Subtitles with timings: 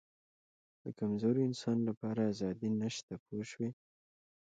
[0.83, 3.69] د کمزوري انسان لپاره آزادي نشته پوه شوې!.